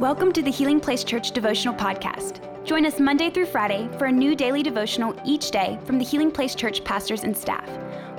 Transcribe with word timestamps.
Welcome 0.00 0.30
to 0.34 0.42
the 0.42 0.50
Healing 0.52 0.78
Place 0.78 1.02
Church 1.02 1.32
Devotional 1.32 1.74
Podcast. 1.74 2.64
Join 2.64 2.86
us 2.86 3.00
Monday 3.00 3.30
through 3.30 3.46
Friday 3.46 3.88
for 3.98 4.04
a 4.04 4.12
new 4.12 4.36
daily 4.36 4.62
devotional 4.62 5.12
each 5.24 5.50
day 5.50 5.76
from 5.86 5.98
the 5.98 6.04
Healing 6.04 6.30
Place 6.30 6.54
Church 6.54 6.84
pastors 6.84 7.24
and 7.24 7.36
staff. 7.36 7.68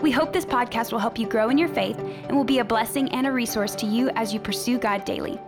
We 0.02 0.12
hope 0.12 0.34
this 0.34 0.44
podcast 0.44 0.92
will 0.92 1.00
help 1.00 1.18
you 1.18 1.26
grow 1.26 1.48
in 1.48 1.58
your 1.58 1.70
faith 1.70 1.98
and 1.98 2.36
will 2.36 2.44
be 2.44 2.60
a 2.60 2.66
blessing 2.66 3.08
and 3.14 3.26
a 3.26 3.32
resource 3.32 3.76
to 3.76 3.86
you 3.86 4.10
as 4.16 4.34
you 4.34 4.42
pursue 4.42 4.78
God 4.78 5.06
daily. 5.06 5.40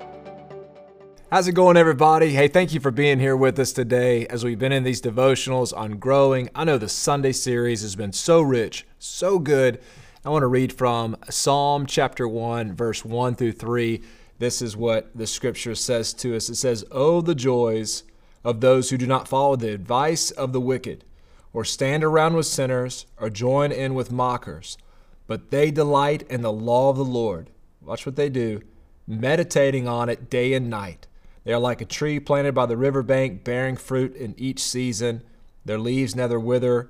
How's 1.29 1.49
it 1.49 1.51
going, 1.51 1.75
everybody? 1.75 2.29
Hey, 2.29 2.47
thank 2.47 2.73
you 2.73 2.79
for 2.79 2.91
being 2.91 3.19
here 3.19 3.35
with 3.35 3.59
us 3.59 3.73
today 3.73 4.25
as 4.27 4.45
we've 4.45 4.57
been 4.57 4.71
in 4.71 4.85
these 4.85 5.01
devotionals 5.01 5.75
on 5.75 5.97
growing. 5.97 6.47
I 6.55 6.63
know 6.63 6.77
the 6.77 6.87
Sunday 6.87 7.33
series 7.33 7.81
has 7.81 7.97
been 7.97 8.13
so 8.13 8.41
rich, 8.41 8.87
so 8.99 9.37
good. 9.37 9.81
I 10.23 10.29
want 10.29 10.43
to 10.43 10.47
read 10.47 10.71
from 10.71 11.17
Psalm 11.29 11.85
chapter 11.87 12.25
1, 12.25 12.73
verse 12.73 13.03
1 13.03 13.35
through 13.35 13.51
3. 13.51 14.01
This 14.41 14.59
is 14.59 14.75
what 14.75 15.11
the 15.13 15.27
scripture 15.27 15.75
says 15.75 16.13
to 16.15 16.35
us. 16.35 16.49
It 16.49 16.55
says, 16.55 16.83
Oh, 16.89 17.21
the 17.21 17.35
joys 17.35 18.01
of 18.43 18.59
those 18.59 18.89
who 18.89 18.97
do 18.97 19.05
not 19.05 19.27
follow 19.27 19.55
the 19.55 19.71
advice 19.71 20.31
of 20.31 20.51
the 20.51 20.59
wicked, 20.59 21.05
or 21.53 21.63
stand 21.63 22.03
around 22.03 22.33
with 22.33 22.47
sinners, 22.47 23.05
or 23.19 23.29
join 23.29 23.71
in 23.71 23.93
with 23.93 24.11
mockers, 24.11 24.79
but 25.27 25.51
they 25.51 25.69
delight 25.69 26.23
in 26.27 26.41
the 26.41 26.51
law 26.51 26.89
of 26.89 26.97
the 26.97 27.05
Lord. 27.05 27.51
Watch 27.81 28.07
what 28.07 28.15
they 28.15 28.29
do, 28.29 28.63
meditating 29.05 29.87
on 29.87 30.09
it 30.09 30.27
day 30.27 30.53
and 30.53 30.71
night. 30.71 31.05
They 31.43 31.53
are 31.53 31.59
like 31.59 31.81
a 31.81 31.85
tree 31.85 32.19
planted 32.19 32.55
by 32.55 32.65
the 32.65 32.77
riverbank, 32.77 33.43
bearing 33.43 33.77
fruit 33.77 34.15
in 34.15 34.33
each 34.39 34.59
season. 34.59 35.21
Their 35.65 35.77
leaves 35.77 36.15
never 36.15 36.39
wither, 36.39 36.89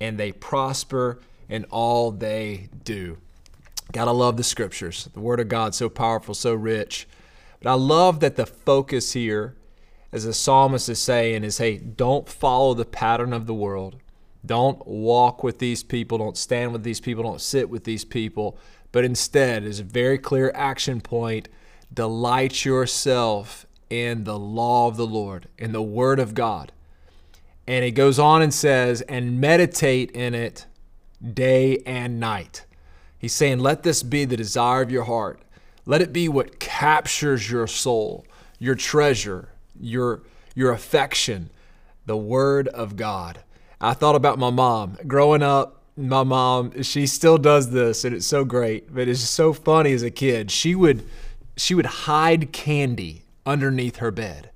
and 0.00 0.18
they 0.18 0.32
prosper 0.32 1.20
in 1.48 1.62
all 1.70 2.10
they 2.10 2.70
do. 2.82 3.18
Gotta 3.92 4.12
love 4.12 4.36
the 4.36 4.44
scriptures. 4.44 5.08
The 5.12 5.20
Word 5.20 5.40
of 5.40 5.48
God, 5.48 5.74
so 5.74 5.88
powerful, 5.88 6.34
so 6.34 6.54
rich. 6.54 7.08
But 7.60 7.70
I 7.70 7.74
love 7.74 8.20
that 8.20 8.36
the 8.36 8.46
focus 8.46 9.12
here, 9.12 9.56
as 10.12 10.24
the 10.24 10.34
psalmist 10.34 10.88
is 10.88 11.00
saying, 11.00 11.44
is 11.44 11.58
hey, 11.58 11.78
don't 11.78 12.28
follow 12.28 12.74
the 12.74 12.84
pattern 12.84 13.32
of 13.32 13.46
the 13.46 13.54
world. 13.54 13.96
Don't 14.44 14.86
walk 14.86 15.42
with 15.42 15.58
these 15.58 15.82
people. 15.82 16.18
Don't 16.18 16.36
stand 16.36 16.72
with 16.72 16.82
these 16.82 17.00
people. 17.00 17.24
Don't 17.24 17.40
sit 17.40 17.68
with 17.68 17.84
these 17.84 18.04
people. 18.04 18.58
But 18.92 19.04
instead, 19.04 19.64
is 19.64 19.80
a 19.80 19.84
very 19.84 20.18
clear 20.18 20.52
action 20.54 21.00
point 21.00 21.48
delight 21.92 22.66
yourself 22.66 23.66
in 23.88 24.24
the 24.24 24.38
law 24.38 24.88
of 24.88 24.96
the 24.96 25.06
Lord, 25.06 25.48
in 25.56 25.72
the 25.72 25.82
Word 25.82 26.20
of 26.20 26.34
God. 26.34 26.72
And 27.66 27.84
it 27.84 27.92
goes 27.92 28.18
on 28.18 28.42
and 28.42 28.52
says, 28.52 29.00
and 29.02 29.40
meditate 29.40 30.10
in 30.12 30.34
it 30.34 30.66
day 31.34 31.78
and 31.86 32.20
night. 32.20 32.64
He's 33.18 33.34
saying, 33.34 33.58
let 33.58 33.82
this 33.82 34.02
be 34.02 34.24
the 34.24 34.36
desire 34.36 34.82
of 34.82 34.90
your 34.90 35.04
heart. 35.04 35.40
Let 35.86 36.02
it 36.02 36.12
be 36.12 36.28
what 36.28 36.60
captures 36.60 37.50
your 37.50 37.66
soul, 37.66 38.26
your 38.58 38.74
treasure, 38.74 39.48
your, 39.78 40.22
your 40.54 40.72
affection, 40.72 41.50
the 42.06 42.16
Word 42.16 42.68
of 42.68 42.96
God. 42.96 43.40
I 43.80 43.94
thought 43.94 44.14
about 44.14 44.38
my 44.38 44.50
mom. 44.50 44.98
Growing 45.06 45.42
up, 45.42 45.82
my 45.96 46.22
mom, 46.22 46.82
she 46.82 47.06
still 47.06 47.38
does 47.38 47.70
this, 47.70 48.04
and 48.04 48.14
it's 48.14 48.26
so 48.26 48.44
great, 48.44 48.94
but 48.94 49.08
it's 49.08 49.20
so 49.20 49.52
funny 49.52 49.92
as 49.92 50.02
a 50.02 50.10
kid. 50.10 50.50
She 50.50 50.74
would 50.74 51.04
she 51.56 51.74
would 51.74 51.86
hide 51.86 52.52
candy 52.52 53.24
underneath 53.44 53.96
her 53.96 54.12
bed 54.12 54.50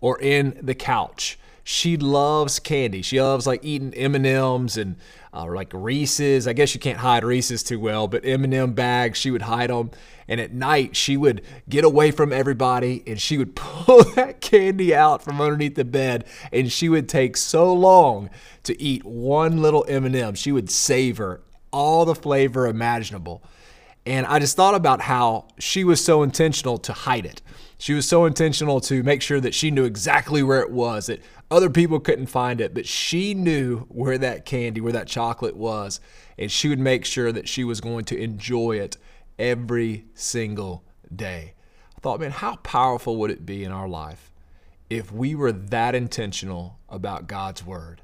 or 0.00 0.20
in 0.20 0.58
the 0.60 0.74
couch. 0.74 1.38
She 1.70 1.98
loves 1.98 2.60
candy. 2.60 3.02
She 3.02 3.20
loves 3.20 3.46
like 3.46 3.62
eating 3.62 3.92
M&Ms 3.92 4.78
and 4.78 4.96
uh, 5.34 5.44
like 5.44 5.70
Reese's. 5.74 6.48
I 6.48 6.54
guess 6.54 6.72
you 6.72 6.80
can't 6.80 6.96
hide 6.96 7.24
Reese's 7.24 7.62
too 7.62 7.78
well, 7.78 8.08
but 8.08 8.24
M&M 8.24 8.72
bags, 8.72 9.18
she 9.18 9.30
would 9.30 9.42
hide 9.42 9.68
them. 9.68 9.90
And 10.28 10.40
at 10.40 10.54
night, 10.54 10.96
she 10.96 11.18
would 11.18 11.42
get 11.68 11.84
away 11.84 12.10
from 12.10 12.32
everybody 12.32 13.02
and 13.06 13.20
she 13.20 13.36
would 13.36 13.54
pull 13.54 14.02
that 14.14 14.40
candy 14.40 14.94
out 14.94 15.22
from 15.22 15.42
underneath 15.42 15.74
the 15.74 15.84
bed. 15.84 16.24
And 16.54 16.72
she 16.72 16.88
would 16.88 17.06
take 17.06 17.36
so 17.36 17.70
long 17.70 18.30
to 18.62 18.80
eat 18.80 19.04
one 19.04 19.60
little 19.60 19.84
M&M. 19.90 20.36
She 20.36 20.52
would 20.52 20.70
savor 20.70 21.42
all 21.70 22.06
the 22.06 22.14
flavor 22.14 22.66
imaginable. 22.66 23.42
And 24.08 24.24
I 24.24 24.38
just 24.38 24.56
thought 24.56 24.74
about 24.74 25.02
how 25.02 25.48
she 25.58 25.84
was 25.84 26.02
so 26.02 26.22
intentional 26.22 26.78
to 26.78 26.94
hide 26.94 27.26
it. 27.26 27.42
She 27.76 27.92
was 27.92 28.08
so 28.08 28.24
intentional 28.24 28.80
to 28.80 29.02
make 29.02 29.20
sure 29.20 29.38
that 29.38 29.54
she 29.54 29.70
knew 29.70 29.84
exactly 29.84 30.42
where 30.42 30.62
it 30.62 30.70
was, 30.70 31.08
that 31.08 31.20
other 31.50 31.68
people 31.68 32.00
couldn't 32.00 32.28
find 32.28 32.62
it, 32.62 32.72
but 32.72 32.86
she 32.86 33.34
knew 33.34 33.80
where 33.90 34.16
that 34.16 34.46
candy, 34.46 34.80
where 34.80 34.94
that 34.94 35.08
chocolate 35.08 35.58
was, 35.58 36.00
and 36.38 36.50
she 36.50 36.70
would 36.70 36.78
make 36.78 37.04
sure 37.04 37.32
that 37.32 37.50
she 37.50 37.64
was 37.64 37.82
going 37.82 38.06
to 38.06 38.18
enjoy 38.18 38.78
it 38.80 38.96
every 39.38 40.06
single 40.14 40.84
day. 41.14 41.52
I 41.94 42.00
thought, 42.00 42.20
man, 42.20 42.30
how 42.30 42.56
powerful 42.56 43.18
would 43.18 43.30
it 43.30 43.44
be 43.44 43.62
in 43.62 43.72
our 43.72 43.88
life 43.88 44.32
if 44.88 45.12
we 45.12 45.34
were 45.34 45.52
that 45.52 45.94
intentional 45.94 46.78
about 46.88 47.26
God's 47.26 47.62
word? 47.62 48.00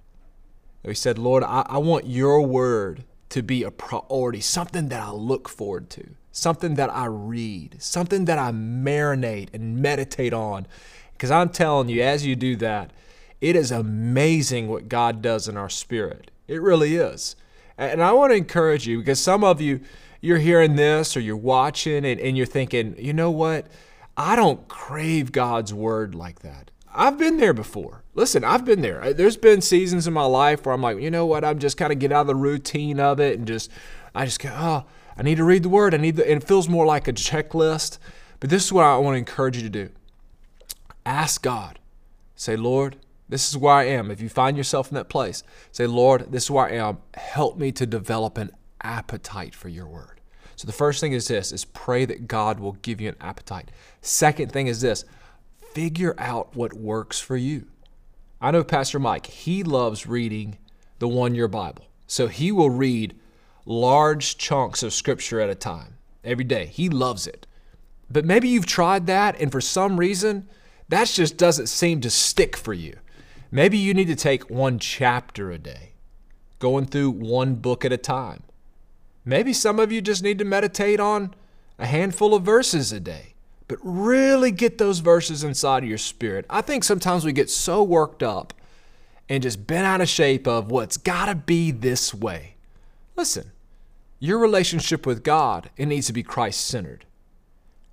We 0.84 0.94
said, 0.94 1.18
Lord, 1.18 1.42
I, 1.42 1.64
I 1.66 1.78
want 1.78 2.06
your 2.06 2.42
word 2.42 3.04
to 3.30 3.42
be 3.42 3.62
a 3.62 3.70
priority, 3.70 4.40
something 4.40 4.88
that 4.88 5.02
I 5.02 5.10
look 5.10 5.48
forward 5.48 5.90
to, 5.90 6.10
something 6.32 6.74
that 6.74 6.90
I 6.90 7.06
read, 7.06 7.76
something 7.82 8.26
that 8.26 8.38
I 8.38 8.50
marinate 8.52 9.48
and 9.52 9.78
meditate 9.78 10.32
on. 10.32 10.66
Because 11.12 11.30
I'm 11.30 11.48
telling 11.48 11.88
you, 11.88 12.02
as 12.02 12.26
you 12.26 12.36
do 12.36 12.56
that, 12.56 12.92
it 13.40 13.56
is 13.56 13.70
amazing 13.70 14.68
what 14.68 14.88
God 14.88 15.22
does 15.22 15.48
in 15.48 15.56
our 15.56 15.68
spirit. 15.68 16.30
It 16.48 16.60
really 16.60 16.96
is. 16.96 17.36
And 17.76 18.02
I 18.02 18.12
want 18.12 18.32
to 18.32 18.36
encourage 18.36 18.86
you 18.86 18.98
because 18.98 19.20
some 19.20 19.42
of 19.42 19.60
you, 19.60 19.80
you're 20.20 20.38
hearing 20.38 20.76
this 20.76 21.16
or 21.16 21.20
you're 21.20 21.36
watching 21.36 22.04
and, 22.04 22.20
and 22.20 22.36
you're 22.36 22.46
thinking, 22.46 22.94
you 22.98 23.12
know 23.12 23.30
what? 23.30 23.66
I 24.16 24.36
don't 24.36 24.68
crave 24.68 25.32
God's 25.32 25.74
word 25.74 26.14
like 26.14 26.40
that. 26.40 26.70
I've 26.94 27.18
been 27.18 27.38
there 27.38 27.52
before. 27.52 28.04
Listen, 28.14 28.44
I've 28.44 28.64
been 28.64 28.80
there. 28.80 29.12
There's 29.12 29.36
been 29.36 29.60
seasons 29.60 30.06
in 30.06 30.14
my 30.14 30.24
life 30.24 30.64
where 30.64 30.74
I'm 30.74 30.82
like, 30.82 31.00
you 31.00 31.10
know 31.10 31.26
what? 31.26 31.44
I'm 31.44 31.58
just 31.58 31.76
kind 31.76 31.92
of 31.92 31.98
get 31.98 32.12
out 32.12 32.22
of 32.22 32.26
the 32.28 32.34
routine 32.34 33.00
of 33.00 33.18
it 33.18 33.36
and 33.38 33.46
just, 33.46 33.70
I 34.14 34.24
just 34.24 34.40
go, 34.40 34.50
oh, 34.52 34.84
I 35.16 35.22
need 35.22 35.36
to 35.36 35.44
read 35.44 35.64
the 35.64 35.68
word. 35.68 35.94
I 35.94 35.98
need 35.98 36.16
the, 36.16 36.30
it 36.30 36.44
feels 36.44 36.68
more 36.68 36.86
like 36.86 37.08
a 37.08 37.12
checklist. 37.12 37.98
But 38.40 38.50
this 38.50 38.64
is 38.64 38.72
what 38.72 38.84
I 38.84 38.96
want 38.98 39.14
to 39.14 39.18
encourage 39.18 39.56
you 39.56 39.62
to 39.64 39.68
do. 39.68 39.90
Ask 41.04 41.42
God. 41.42 41.78
Say, 42.36 42.56
Lord, 42.56 42.96
this 43.28 43.48
is 43.48 43.56
where 43.56 43.74
I 43.74 43.84
am. 43.84 44.10
If 44.10 44.20
you 44.20 44.28
find 44.28 44.56
yourself 44.56 44.90
in 44.90 44.94
that 44.94 45.08
place, 45.08 45.42
say, 45.72 45.86
Lord, 45.86 46.30
this 46.30 46.44
is 46.44 46.50
where 46.50 46.66
I 46.66 46.72
am. 46.72 46.98
Help 47.14 47.58
me 47.58 47.72
to 47.72 47.86
develop 47.86 48.38
an 48.38 48.50
appetite 48.82 49.54
for 49.54 49.68
your 49.68 49.86
word. 49.86 50.20
So 50.56 50.66
the 50.66 50.72
first 50.72 51.00
thing 51.00 51.12
is 51.12 51.26
this 51.26 51.50
is 51.50 51.64
pray 51.64 52.04
that 52.04 52.28
God 52.28 52.60
will 52.60 52.74
give 52.74 53.00
you 53.00 53.08
an 53.08 53.16
appetite. 53.20 53.70
Second 54.02 54.52
thing 54.52 54.66
is 54.66 54.80
this, 54.80 55.04
figure 55.74 56.14
out 56.16 56.54
what 56.56 56.72
works 56.72 57.20
for 57.20 57.36
you. 57.36 57.66
I 58.40 58.52
know 58.52 58.64
Pastor 58.64 58.98
Mike, 58.98 59.26
he 59.26 59.62
loves 59.62 60.06
reading 60.06 60.58
the 61.00 61.08
one 61.08 61.34
year 61.34 61.48
Bible. 61.48 61.86
So 62.06 62.28
he 62.28 62.52
will 62.52 62.70
read 62.70 63.14
large 63.66 64.38
chunks 64.38 64.82
of 64.82 64.92
scripture 64.92 65.40
at 65.40 65.50
a 65.50 65.54
time 65.54 65.96
every 66.22 66.44
day. 66.44 66.66
He 66.66 66.88
loves 66.88 67.26
it. 67.26 67.46
But 68.10 68.24
maybe 68.24 68.48
you've 68.48 68.66
tried 68.66 69.06
that 69.06 69.38
and 69.40 69.50
for 69.50 69.60
some 69.60 69.98
reason 69.98 70.48
that 70.88 71.08
just 71.08 71.36
doesn't 71.36 71.68
seem 71.68 72.00
to 72.02 72.10
stick 72.10 72.56
for 72.56 72.74
you. 72.74 72.96
Maybe 73.50 73.78
you 73.78 73.94
need 73.94 74.08
to 74.08 74.16
take 74.16 74.50
one 74.50 74.78
chapter 74.78 75.50
a 75.50 75.58
day, 75.58 75.92
going 76.58 76.86
through 76.86 77.10
one 77.10 77.54
book 77.56 77.84
at 77.84 77.92
a 77.92 77.96
time. 77.96 78.42
Maybe 79.24 79.52
some 79.52 79.80
of 79.80 79.90
you 79.90 80.02
just 80.02 80.22
need 80.22 80.38
to 80.38 80.44
meditate 80.44 81.00
on 81.00 81.34
a 81.78 81.86
handful 81.86 82.34
of 82.34 82.42
verses 82.42 82.92
a 82.92 83.00
day 83.00 83.33
but 83.68 83.78
really 83.82 84.50
get 84.50 84.78
those 84.78 84.98
verses 84.98 85.44
inside 85.44 85.82
of 85.82 85.88
your 85.88 85.98
spirit. 85.98 86.44
I 86.50 86.60
think 86.60 86.84
sometimes 86.84 87.24
we 87.24 87.32
get 87.32 87.50
so 87.50 87.82
worked 87.82 88.22
up 88.22 88.52
and 89.28 89.42
just 89.42 89.66
bent 89.66 89.86
out 89.86 90.00
of 90.00 90.08
shape 90.08 90.46
of 90.46 90.70
what's 90.70 90.96
got 90.96 91.26
to 91.26 91.34
be 91.34 91.70
this 91.70 92.12
way. 92.12 92.56
Listen, 93.16 93.52
your 94.18 94.38
relationship 94.38 95.06
with 95.06 95.22
God, 95.22 95.70
it 95.76 95.86
needs 95.86 96.06
to 96.08 96.12
be 96.12 96.22
Christ 96.22 96.66
centered. 96.66 97.06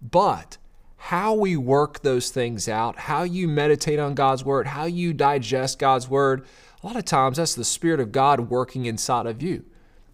But 0.01 0.57
how 0.97 1.33
we 1.33 1.57
work 1.57 2.01
those 2.01 2.29
things 2.29 2.67
out, 2.67 2.99
how 2.99 3.23
you 3.23 3.47
meditate 3.47 3.99
on 3.99 4.13
God's 4.13 4.45
word, 4.45 4.67
how 4.67 4.85
you 4.85 5.13
digest 5.13 5.79
God's 5.79 6.07
word, 6.07 6.45
a 6.83 6.87
lot 6.87 6.95
of 6.95 7.05
times 7.05 7.37
that's 7.37 7.55
the 7.55 7.63
Spirit 7.63 7.99
of 7.99 8.11
God 8.11 8.49
working 8.49 8.85
inside 8.85 9.25
of 9.25 9.41
you. 9.41 9.65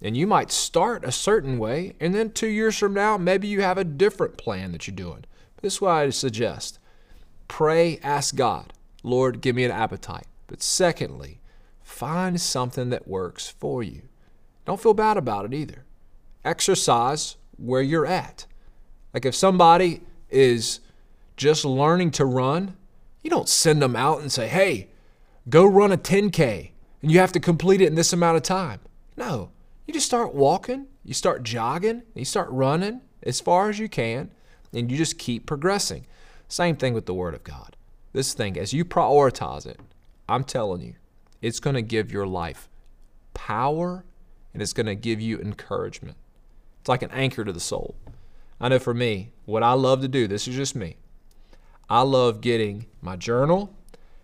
And 0.01 0.15
you 0.15 0.27
might 0.27 0.51
start 0.51 1.03
a 1.03 1.11
certain 1.11 1.57
way, 1.57 1.95
and 1.99 2.13
then 2.13 2.31
two 2.31 2.47
years 2.47 2.77
from 2.77 2.93
now, 2.93 3.17
maybe 3.17 3.47
you 3.47 3.61
have 3.61 3.77
a 3.77 3.83
different 3.83 4.37
plan 4.37 4.71
that 4.71 4.87
you're 4.87 4.95
doing. 4.95 5.25
This 5.61 5.75
is 5.75 5.81
what 5.81 5.91
I 5.91 6.09
suggest. 6.09 6.79
Pray, 7.47 7.99
ask 8.03 8.35
God, 8.35 8.73
Lord, 9.03 9.41
give 9.41 9.55
me 9.55 9.63
an 9.63 9.71
appetite. 9.71 10.27
But 10.47 10.61
secondly, 10.61 11.41
find 11.81 12.39
something 12.39 12.89
that 12.89 13.07
works 13.07 13.47
for 13.47 13.83
you. 13.83 14.03
Don't 14.65 14.81
feel 14.81 14.93
bad 14.93 15.17
about 15.17 15.45
it 15.45 15.53
either. 15.53 15.85
Exercise 16.43 17.37
where 17.57 17.81
you're 17.81 18.05
at. 18.05 18.45
Like 19.13 19.25
if 19.25 19.35
somebody 19.35 20.01
is 20.29 20.79
just 21.37 21.65
learning 21.65 22.11
to 22.11 22.25
run, 22.25 22.75
you 23.21 23.29
don't 23.29 23.49
send 23.49 23.81
them 23.81 23.95
out 23.95 24.21
and 24.21 24.31
say, 24.31 24.47
hey, 24.47 24.89
go 25.49 25.65
run 25.65 25.91
a 25.91 25.97
10K 25.97 26.71
and 27.01 27.11
you 27.11 27.19
have 27.19 27.31
to 27.31 27.39
complete 27.39 27.81
it 27.81 27.87
in 27.87 27.95
this 27.95 28.13
amount 28.13 28.37
of 28.37 28.43
time. 28.43 28.79
No, 29.15 29.51
you 29.85 29.93
just 29.93 30.05
start 30.05 30.33
walking, 30.33 30.87
you 31.03 31.13
start 31.13 31.43
jogging, 31.43 32.03
you 32.13 32.25
start 32.25 32.49
running 32.51 33.01
as 33.23 33.39
far 33.39 33.69
as 33.69 33.79
you 33.79 33.89
can, 33.89 34.31
and 34.73 34.91
you 34.91 34.97
just 34.97 35.17
keep 35.17 35.45
progressing. 35.45 36.05
Same 36.47 36.75
thing 36.75 36.93
with 36.93 37.05
the 37.05 37.13
Word 37.13 37.33
of 37.33 37.43
God. 37.43 37.75
This 38.13 38.33
thing, 38.33 38.57
as 38.57 38.73
you 38.73 38.85
prioritize 38.85 39.65
it, 39.65 39.79
I'm 40.29 40.43
telling 40.43 40.81
you, 40.81 40.95
it's 41.41 41.59
going 41.59 41.75
to 41.75 41.81
give 41.81 42.11
your 42.11 42.27
life 42.27 42.69
power 43.33 44.03
and 44.53 44.61
it's 44.61 44.73
going 44.73 44.87
to 44.87 44.95
give 44.95 45.21
you 45.21 45.39
encouragement. 45.39 46.17
It's 46.79 46.89
like 46.89 47.03
an 47.03 47.11
anchor 47.11 47.45
to 47.45 47.53
the 47.53 47.59
soul. 47.59 47.95
I 48.59 48.69
know 48.69 48.79
for 48.79 48.93
me, 48.93 49.31
what 49.45 49.61
I 49.61 49.73
love 49.73 50.01
to 50.01 50.07
do, 50.07 50.27
this 50.27 50.47
is 50.47 50.55
just 50.55 50.75
me. 50.75 50.97
I 51.89 52.01
love 52.01 52.41
getting 52.41 52.87
my 53.01 53.15
journal, 53.15 53.73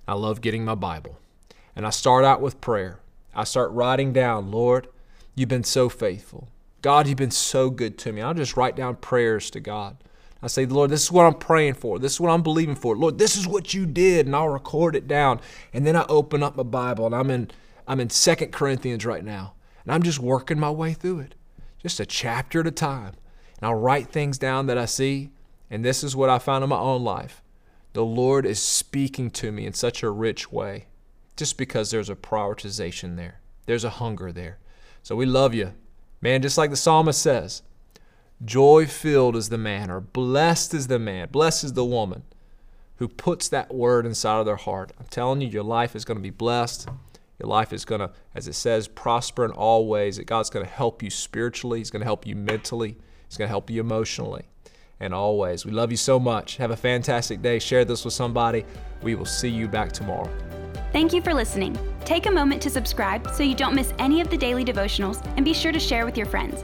I 0.07 0.13
love 0.13 0.42
getting 0.42 0.66
my 0.66 0.75
Bible. 0.75 1.19
And 1.75 1.86
I 1.86 1.92
start 1.92 2.25
out 2.25 2.42
with 2.42 2.62
prayer. 2.62 3.00
I 3.36 3.46
start 3.46 3.72
writing 3.72 4.13
down, 4.13 4.51
Lord, 4.51 4.88
you've 5.36 5.50
been 5.50 5.63
so 5.63 5.89
faithful. 5.89 6.50
God, 6.81 7.07
you've 7.07 7.18
been 7.18 7.31
so 7.31 7.69
good 7.69 7.98
to 8.00 8.12
me. 8.12 8.22
I'll 8.22 8.34
just 8.34 8.57
write 8.57 8.75
down 8.75 8.98
prayers 8.98 9.50
to 9.51 9.60
God. 9.60 9.98
I 10.44 10.48
say, 10.48 10.66
Lord, 10.66 10.90
this 10.90 11.04
is 11.04 11.12
what 11.12 11.25
I'm 11.25 11.36
praying 11.36 11.75
for. 11.75 11.98
This 11.98 12.13
is 12.13 12.19
what 12.19 12.30
I'm 12.30 12.44
believing 12.44 12.75
for. 12.75 12.98
Lord, 12.98 13.18
this 13.18 13.38
is 13.38 13.48
what 13.48 13.74
you 13.74 13.86
did, 13.86 14.25
and 14.25 14.36
I'll 14.36 14.50
record 14.50 14.94
it 14.94 15.07
down. 15.07 15.40
And 15.72 15.88
then 15.88 15.95
I 15.95 16.06
open 16.10 16.44
up 16.44 16.57
my 16.57 16.63
Bible, 16.63 17.06
and 17.06 17.16
I'm 17.16 17.31
in 17.31 17.50
I'm 17.88 18.01
in 18.01 18.10
Second 18.10 18.51
Corinthians 18.51 19.06
right 19.06 19.24
now, 19.24 19.54
and 19.84 19.94
I'm 19.94 20.04
just 20.04 20.19
working 20.19 20.60
my 20.60 20.69
way 20.69 20.94
through 20.94 21.19
it, 21.19 21.36
just 21.81 22.00
a 22.00 22.06
chapter 22.06 22.60
at 22.60 22.68
a 22.68 22.72
time. 22.72 23.13
And 23.57 23.69
I'll 23.69 23.75
write 23.75 24.10
things 24.10 24.38
down 24.38 24.68
that 24.68 24.78
I 24.78 24.86
see, 24.86 25.31
and 25.69 25.84
this 25.84 26.04
is 26.04 26.16
what 26.16 26.30
I 26.30 26.40
found 26.40 26.63
in 26.63 26.69
my 26.69 26.78
own 26.78 27.04
life. 27.04 27.42
The 27.94 28.04
Lord 28.04 28.46
is 28.46 28.62
speaking 28.62 29.30
to 29.31 29.51
me 29.51 29.66
in 29.66 29.74
such 29.74 30.04
a 30.04 30.10
rich 30.10 30.51
way, 30.51 30.88
just 31.38 31.57
because 31.57 31.89
there's 31.89 32.10
a 32.10 32.16
prioritization 32.16 33.16
there. 33.16 33.39
There's 33.66 33.86
a 33.86 33.92
hunger 33.92 34.31
there. 34.34 34.60
So 35.04 35.16
we 35.16 35.25
love 35.25 35.54
you. 35.54 35.74
Man, 36.22 36.42
just 36.42 36.57
like 36.57 36.69
the 36.69 36.75
psalmist 36.75 37.22
says, 37.22 37.62
joy 38.44 38.85
filled 38.88 39.35
is 39.35 39.50
the 39.50 39.57
man, 39.57 39.89
or 39.89 40.00
blessed 40.00 40.74
is 40.74 40.88
the 40.88 41.00
man, 41.00 41.30
blessed 41.30 41.63
is 41.63 41.74
the 41.74 41.85
woman 41.85 42.24
who 42.97 43.07
puts 43.07 43.50
that 43.50 43.74
word 43.74 44.06
inside 44.06 44.39
of 44.39 44.45
their 44.45 44.56
heart. 44.56 44.91
I'm 45.00 45.07
telling 45.07 45.41
you, 45.41 45.47
your 45.47 45.63
life 45.63 45.95
is 45.95 46.06
going 46.06 46.18
to 46.18 46.24
be 46.24 46.30
blessed. 46.30 46.88
Your 47.39 47.50
life 47.50 47.74
is 47.74 47.85
going 47.85 48.00
to, 48.00 48.12
as 48.35 48.47
it 48.47 48.53
says, 48.53 48.88
prosper 48.88 49.44
in 49.44 49.51
all 49.51 49.88
ways. 49.88 50.18
That 50.18 50.25
God's 50.25 50.50
going 50.50 50.65
to 50.65 50.71
help 50.71 51.01
you 51.01 51.09
spiritually, 51.09 51.80
He's 51.80 51.89
going 51.89 52.01
to 52.01 52.06
help 52.06 52.25
you 52.25 52.35
mentally, 52.35 52.97
He's 53.27 53.38
going 53.38 53.47
to 53.47 53.51
help 53.51 53.69
you 53.69 53.81
emotionally, 53.81 54.44
and 55.00 55.13
always. 55.13 55.65
We 55.65 55.71
love 55.71 55.91
you 55.91 55.97
so 55.97 56.19
much. 56.19 56.57
Have 56.57 56.71
a 56.71 56.77
fantastic 56.77 57.41
day. 57.41 57.59
Share 57.59 57.83
this 57.83 58.06
with 58.06 58.13
somebody. 58.13 58.65
We 59.01 59.15
will 59.15 59.25
see 59.25 59.50
you 59.50 59.68
back 59.68 59.91
tomorrow. 59.91 60.29
Thank 60.94 61.12
you 61.12 61.21
for 61.21 61.33
listening. 61.33 61.77
Take 62.06 62.27
a 62.27 62.31
moment 62.31 62.62
to 62.62 62.69
subscribe 62.69 63.27
so 63.31 63.41
you 63.41 63.56
don't 63.56 63.74
miss 63.74 63.94
any 63.97 64.21
of 64.21 64.29
the 64.29 64.38
daily 64.38 64.63
devotionals 64.63 65.25
and 65.36 65.44
be 65.44 65.53
sure 65.53 65.71
to 65.71 65.79
share 65.79 66.06
with 66.06 66.15
your 66.15 66.27
friends. 66.27 66.63